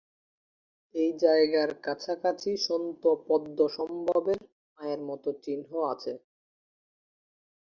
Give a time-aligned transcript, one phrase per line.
[0.95, 4.41] এই জায়গার কাছাকাছি সন্ত পদ্মসম্ভবের
[4.79, 6.13] পায়ের মত চিহ্ন আছে।